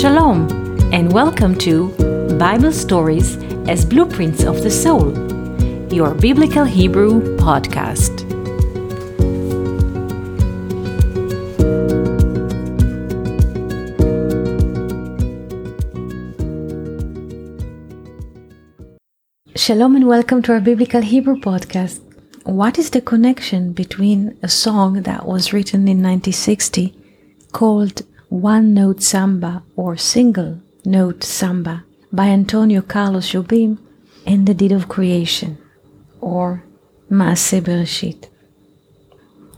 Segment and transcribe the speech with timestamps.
[0.00, 0.48] Shalom,
[0.94, 1.88] and welcome to
[2.38, 3.36] Bible Stories
[3.68, 5.12] as Blueprints of the Soul,
[5.92, 8.08] your Biblical Hebrew podcast.
[19.54, 22.00] Shalom, and welcome to our Biblical Hebrew podcast.
[22.44, 26.96] What is the connection between a song that was written in 1960
[27.52, 33.77] called one Note Samba or Single Note Samba by Antonio Carlos Jobim
[34.25, 35.57] and the Deed of Creation
[36.21, 36.63] or
[37.09, 38.27] Maaseh Bereshit.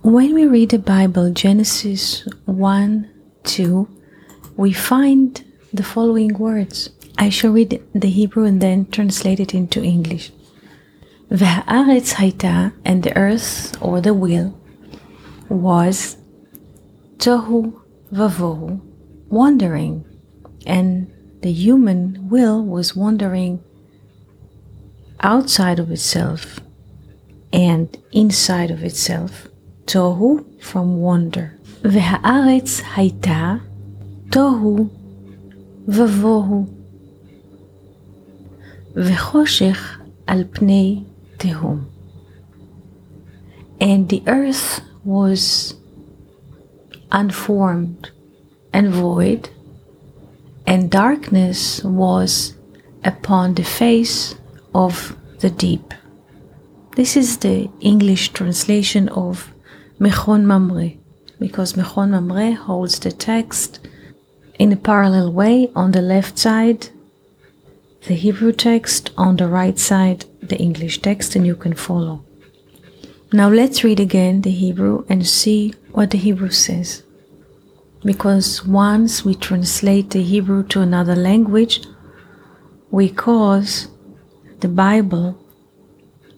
[0.02, 3.10] When we read the Bible, Genesis 1
[3.44, 3.88] 2,
[4.56, 5.44] we find
[5.74, 6.90] the following words.
[7.18, 10.32] I shall read the Hebrew and then translate it into English.
[11.30, 14.54] והארץ הייתה, and the earth or the will
[15.50, 16.18] was
[17.18, 17.74] tohu
[18.13, 18.81] Vavol
[19.29, 20.05] wandering,
[20.67, 21.11] and
[21.41, 23.65] the human will was wandering
[25.21, 26.61] outside of itself
[27.53, 29.49] and inside of itself.
[29.87, 31.59] Tohu from wonder.
[31.83, 33.61] Veha'aretz haita
[34.29, 34.91] tohu
[35.89, 36.69] vavohu.
[38.95, 41.05] Vechoshech al pnei
[41.39, 41.87] tehom.
[43.81, 45.75] And the earth was
[47.13, 48.11] unformed
[48.73, 49.51] and void,
[50.67, 52.57] and darkness was
[53.05, 54.35] upon the face
[54.75, 55.95] of the deep.
[56.97, 59.53] This is the English translation of
[60.01, 60.93] Mechon Mamre,
[61.39, 63.81] because Mechon Mamre holds the text
[64.59, 66.89] in a parallel way on the left side,
[68.07, 72.25] the Hebrew text, on the right side, the English text, and you can follow.
[73.35, 77.03] Now let's read again the Hebrew and see what the Hebrew says.
[78.05, 81.81] Because once we translate the Hebrew to another language,
[82.91, 83.89] we cause
[84.61, 85.39] the Bible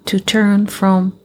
[0.04, 1.18] to turn from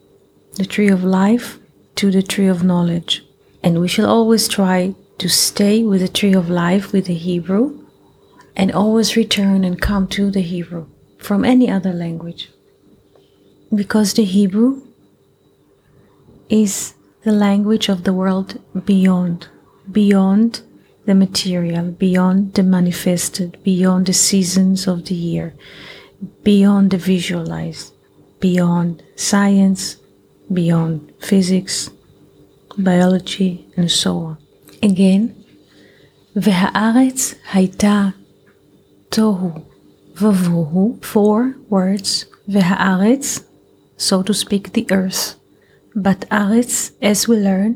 [0.55, 1.59] the tree of life
[1.97, 3.23] to the tree of knowledge.
[3.61, 7.85] And we shall always try to stay with the tree of life with the Hebrew
[8.55, 10.87] and always return and come to the Hebrew
[11.19, 12.49] from any other language.
[13.71, 14.88] Because the Hebrew
[16.48, 16.94] is
[17.24, 19.48] the language of the world beyond,
[19.90, 20.60] beyond
[21.06, 25.54] the material, beyond the manifested, beyond the seasons of the year,
[26.42, 27.92] beyond the visualized,
[28.40, 29.96] beyond science,
[30.52, 31.90] beyond physics,
[32.78, 34.36] biology, and so on.
[34.82, 35.32] Again,
[36.36, 38.08] והארץ הייתה
[39.08, 39.50] תוהו
[40.20, 43.40] ובוהו, four words, והארץ,
[43.98, 45.34] so to speak, the earth.
[46.01, 47.75] but aretz, as we learn,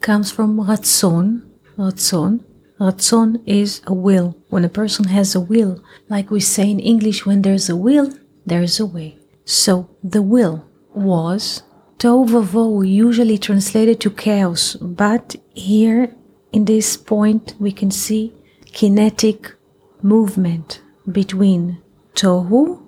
[0.00, 1.42] comes from ratzon.
[1.76, 2.44] Ratzon.
[2.78, 4.36] Ratzon is a will.
[4.48, 8.12] When a person has a will, like we say in English, when there's a will,
[8.46, 9.18] there's a way.
[9.44, 11.64] So the will was
[11.98, 16.14] tohu usually translated to chaos, but here
[16.52, 18.32] in this point we can see
[18.72, 19.52] kinetic
[20.00, 20.80] movement
[21.10, 21.82] between
[22.14, 22.86] tohu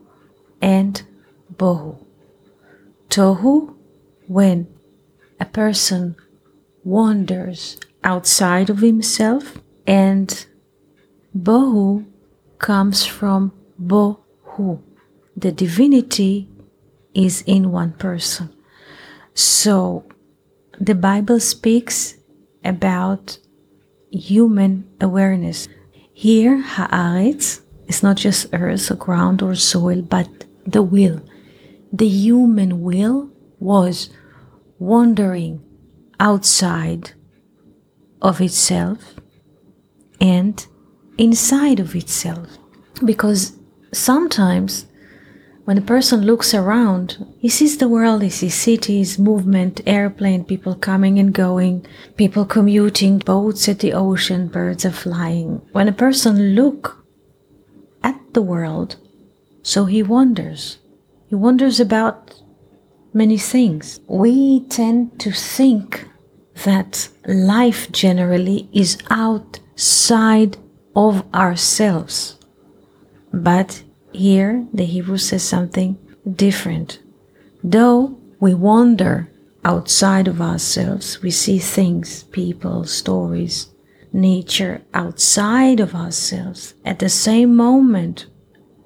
[0.63, 1.03] and
[1.57, 1.99] bohu.
[3.09, 3.75] Tohu
[4.31, 4.65] when
[5.41, 6.15] a person
[6.85, 9.59] wanders outside of himself
[9.89, 10.47] and
[11.37, 12.07] bohu
[12.59, 13.53] comes from
[13.83, 14.81] bohu.
[15.37, 16.49] The divinity
[17.13, 18.55] is in one person.
[19.35, 20.05] So
[20.79, 22.15] the bible speaks
[22.65, 23.37] about
[24.13, 25.67] human awareness.
[26.13, 30.29] Here haaretz is not just earth or ground or soil but
[30.65, 31.21] the will.
[31.93, 34.09] The human will was
[34.81, 35.63] wandering
[36.19, 37.13] outside
[38.21, 39.15] of itself
[40.21, 40.67] and
[41.17, 42.59] inside of itself.
[43.05, 43.57] Because
[43.93, 44.87] sometimes
[45.65, 50.75] when a person looks around, he sees the world, he sees cities, movement, airplane, people
[50.75, 51.87] coming and going,
[52.17, 55.63] people commuting, boats at the ocean, birds are flying.
[55.73, 57.05] When a person look
[58.03, 58.97] at the world,
[59.63, 60.79] so he wonders.
[61.29, 62.43] He wonders about
[63.13, 64.01] many things.
[64.07, 66.09] We tend to think
[66.65, 70.57] that life generally is outside
[70.95, 72.39] of ourselves.
[73.33, 75.99] But here the Hebrew says something
[76.31, 77.01] different.
[77.63, 79.31] Though we wander
[79.65, 83.69] outside of ourselves, we see things, people, stories,
[84.13, 86.75] nature outside of ourselves.
[86.85, 88.27] At the same moment,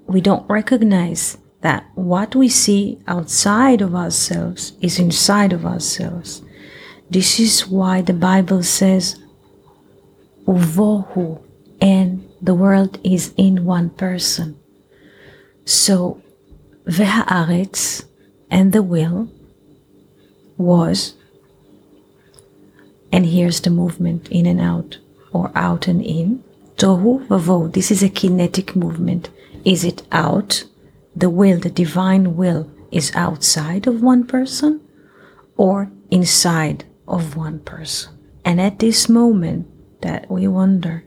[0.06, 6.43] we don't recognize that what we see outside of ourselves is inside of ourselves.
[7.09, 9.19] This is why the Bible says,
[10.47, 11.43] Uvohu,
[11.81, 14.61] and the world is in one person.
[15.65, 16.23] So,
[16.85, 18.05] Vehaaretz
[18.51, 19.31] and the will
[20.59, 21.15] was,
[23.11, 24.99] and here's the movement in and out,
[25.33, 26.45] or out and in.
[26.77, 29.31] Tohu vavo, this is a kinetic movement.
[29.65, 30.65] Is it out?
[31.17, 34.81] the will, the divine will, is outside of one person
[35.57, 38.13] or inside of one person.
[38.45, 39.67] And at this moment
[40.03, 41.05] that we wonder,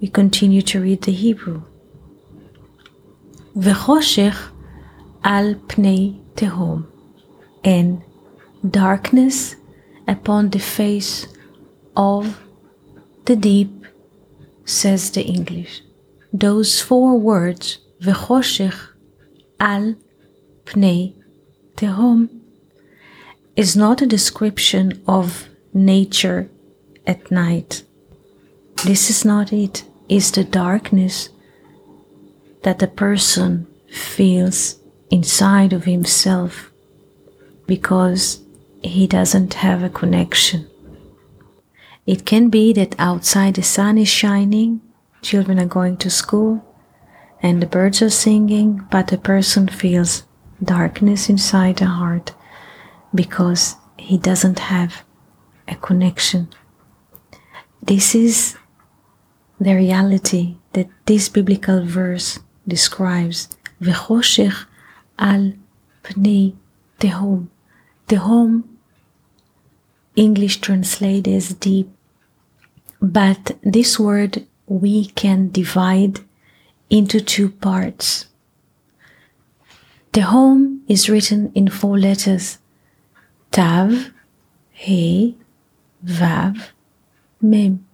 [0.00, 1.62] we continue to read the Hebrew.
[3.56, 4.50] V'choshech
[5.24, 6.86] al pnei tehom,
[7.64, 8.02] and
[8.68, 9.56] darkness
[10.06, 11.26] upon the face
[11.96, 12.40] of
[13.24, 13.86] the deep,
[14.64, 15.82] says the English.
[16.32, 18.89] Those four words, v'choshech
[19.60, 19.94] al
[20.64, 21.14] pnei
[21.76, 22.28] tehom,
[23.54, 26.48] is not a description of nature
[27.06, 27.82] at night.
[28.84, 29.84] This is not it.
[30.08, 31.28] It's the darkness
[32.62, 34.80] that the person feels
[35.10, 36.70] inside of himself
[37.66, 38.40] because
[38.82, 40.66] he doesn't have a connection.
[42.06, 44.80] It can be that outside the sun is shining,
[45.22, 46.64] children are going to school,
[47.42, 50.24] and the birds are singing, but the person feels
[50.62, 52.34] darkness inside the heart
[53.14, 55.04] because he doesn't have
[55.66, 56.48] a connection.
[57.82, 58.56] This is
[59.58, 63.48] the reality that this biblical verse describes.
[63.80, 64.66] V'choshech
[65.18, 65.52] al
[66.02, 66.54] pnei
[66.98, 67.48] tehom.
[68.08, 68.64] Tehom,
[70.16, 71.88] English translated as deep,
[73.00, 76.20] but this word we can divide
[76.90, 78.26] into two parts.
[80.12, 82.58] Tehom is written in four letters
[83.52, 84.10] Tav,
[84.72, 85.36] He,
[86.04, 86.70] Vav,
[87.40, 87.86] Mem.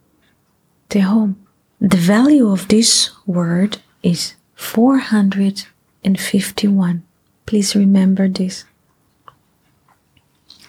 [0.89, 1.35] Tehom.
[1.81, 7.03] The value of this word is 451.
[7.45, 8.65] Please remember this.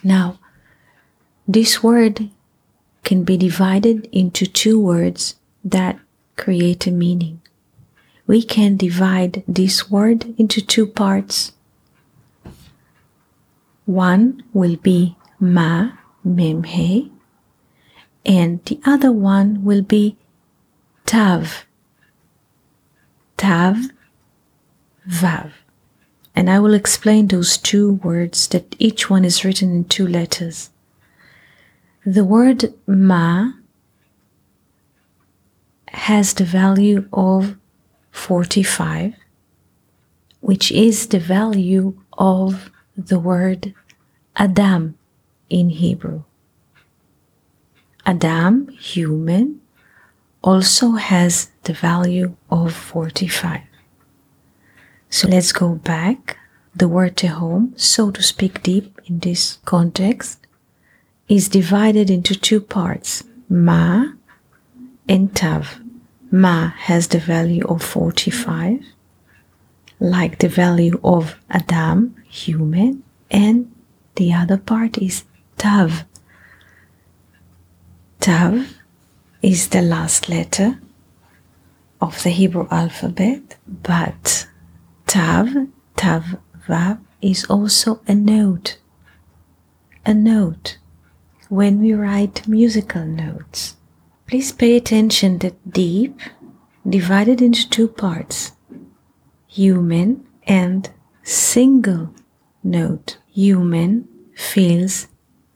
[0.04, 0.38] Now,
[1.46, 2.28] this word
[3.04, 5.98] can be divided into two words that
[6.36, 7.40] create a meaning.
[8.28, 11.52] We can divide this word into two parts.
[13.86, 15.92] One will be ma,
[16.26, 17.10] memhe,
[18.26, 20.18] and the other one will be
[21.06, 21.64] tav,
[23.38, 23.76] tav,
[25.08, 25.52] vav.
[26.36, 30.68] And I will explain those two words that each one is written in two letters.
[32.04, 33.52] The word ma
[35.88, 37.56] has the value of
[38.10, 39.14] 45,
[40.40, 43.74] which is the value of the word
[44.36, 44.96] Adam
[45.48, 46.22] in Hebrew.
[48.06, 49.60] Adam, human,
[50.42, 53.60] also has the value of 45.
[55.10, 56.38] So let's go back.
[56.74, 60.46] The word tehom, so to speak deep in this context,
[61.28, 64.12] is divided into two parts, ma
[65.08, 65.80] and tav.
[66.30, 68.84] Ma has the value of 45,
[70.00, 73.74] like the value of Adam, human, and
[74.16, 75.24] the other part is
[75.56, 76.04] tav,
[78.28, 78.74] Tav
[79.40, 80.78] is the last letter
[81.98, 84.46] of the Hebrew alphabet, but
[85.06, 85.48] Tav,
[85.96, 86.36] Tav,
[86.68, 88.76] Vav is also a note.
[90.04, 90.76] A note
[91.48, 93.77] when we write musical notes.
[94.28, 96.20] Please pay attention that deep
[96.86, 98.52] divided into two parts
[99.46, 100.90] human and
[101.22, 102.14] single
[102.62, 103.16] note.
[103.32, 104.06] Human
[104.36, 105.08] feels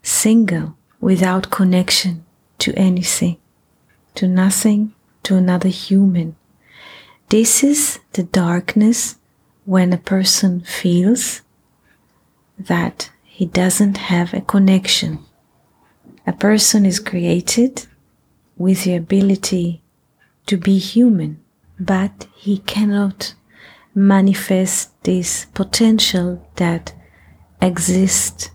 [0.03, 2.25] single without connection
[2.61, 3.37] to anything,
[4.15, 6.35] to nothing, to another human.
[7.29, 9.17] This is the darkness
[9.67, 11.43] when a person feels
[12.59, 15.19] that he doesn't have a connection.
[16.27, 17.87] A person is created
[18.62, 19.82] with the ability
[20.48, 21.40] to be human,
[21.80, 23.34] but he cannot
[23.94, 26.94] manifest this potential that
[27.62, 28.50] exists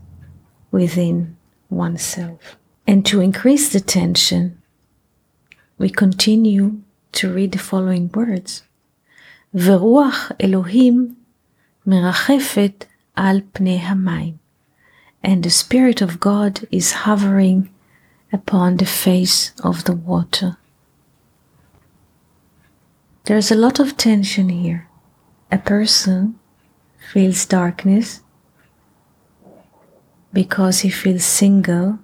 [0.70, 1.36] within
[1.68, 2.56] oneself.
[2.86, 4.60] And to increase the tension,
[5.78, 6.80] we continue
[7.12, 8.62] to read the following words.
[9.54, 11.14] ורוח אלוהים
[11.86, 12.84] מרחפת
[13.14, 14.34] על פני המים.
[15.24, 17.68] And the Spirit of God is hovering
[18.31, 20.57] upon the face of the water.
[23.25, 24.87] There's a lot of tension here.
[25.51, 26.39] A person
[27.11, 28.21] feels darkness
[30.33, 31.99] because he feels single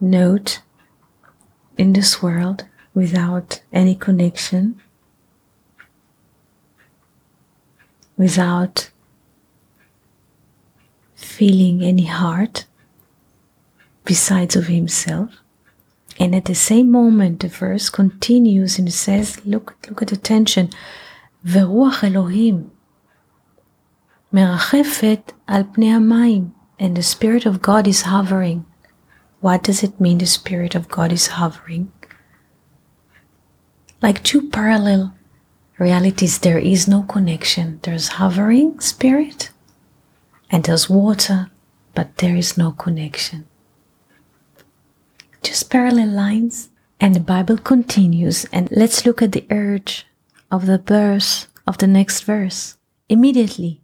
[0.00, 0.60] note
[1.76, 2.64] in this world
[2.94, 4.80] without any connection,
[8.16, 8.90] without
[11.14, 12.67] feeling any heart
[14.07, 15.29] besides of himself.
[16.19, 20.17] And at the same moment, the verse continues and it says, look, look at the
[20.17, 20.69] tension.
[21.45, 22.69] ורוח אלוהים
[24.33, 28.65] מרחפת על פני המים, and the Spirit of God is hovering.
[29.41, 31.91] What does it mean the Spirit of God is hovering?
[34.01, 35.13] Like two parallel
[35.77, 37.79] realities, there is no connection.
[37.83, 39.51] There's hovering spirit
[40.49, 41.49] and there's water,
[41.95, 43.45] but there is no connection.
[45.68, 46.70] Parallel lines.
[47.00, 50.04] And the Bible continues, and let's look at the urge
[50.50, 52.76] of the verse of the next verse.
[53.08, 53.80] Immediately,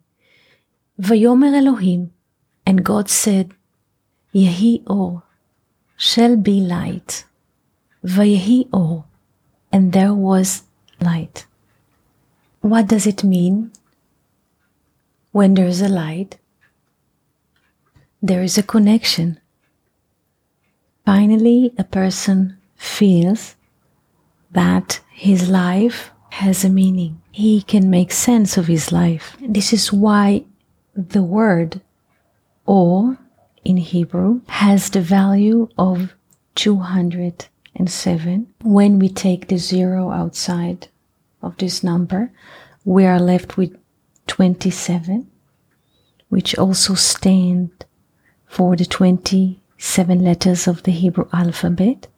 [1.01, 2.13] Vayomer Elohim,
[2.67, 3.55] and God said,
[4.35, 5.23] Yehi or,
[5.97, 7.25] shall be light.
[8.05, 9.05] Vayehi or,
[9.71, 10.65] and there was
[11.01, 11.47] light.
[12.61, 13.71] What does it mean
[15.31, 16.39] when there's a light?
[18.21, 19.39] There is a connection.
[21.05, 23.57] Finally, a person feels
[24.53, 27.21] that his life has a meaning.
[27.31, 29.37] He can make sense of his life.
[29.41, 30.45] This is why
[30.95, 31.81] the word
[32.67, 33.19] or
[33.65, 36.15] in Hebrew has the value of
[36.55, 38.55] 207.
[38.63, 40.89] When we take the zero outside
[41.43, 42.33] of this number,
[42.85, 43.77] we are left with
[44.27, 45.31] 27,
[46.29, 47.85] which also stand
[48.47, 48.85] for the
[49.85, 52.09] 27 letters of the Hebrew alphabet.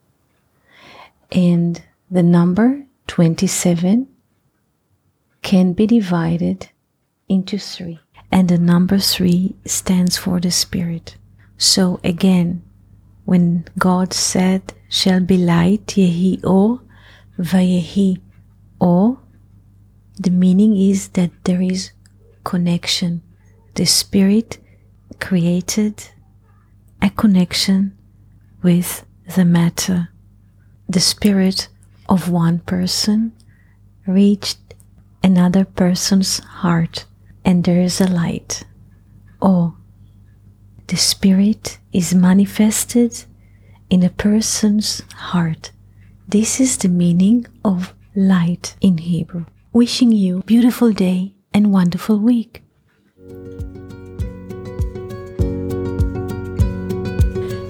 [1.33, 4.07] And the number 27
[5.41, 6.69] can be divided
[7.27, 7.99] into three.
[8.31, 11.17] And the number three stands for the Spirit.
[11.57, 12.63] So again,
[13.25, 16.79] when God said, shall be light, yehi or,
[17.37, 18.21] vayehi
[18.79, 19.19] or,
[20.17, 21.91] the meaning is that there is
[22.45, 23.21] connection.
[23.75, 24.57] The Spirit
[25.19, 26.11] created
[27.01, 27.97] a connection
[28.61, 30.09] with the matter.
[30.87, 31.67] The Spirit
[32.07, 33.33] of one person
[34.05, 34.59] reached
[35.23, 37.05] another person's heart
[37.43, 38.63] and there is a light.
[39.41, 39.75] Or
[40.87, 43.25] the Spirit is manifested
[43.89, 45.71] in a person's heart.
[46.27, 49.45] This is the meaning of light in Hebrew.
[49.73, 52.63] Wishing you beautiful day and wonderful week.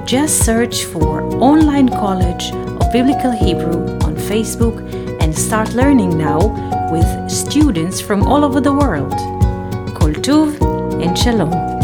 [0.05, 4.77] Just search for Online College of Biblical Hebrew on Facebook
[5.21, 6.39] and start learning now
[6.91, 9.17] with students from all over the world.
[9.95, 10.59] Kol Tuv
[11.03, 11.78] and Shalom.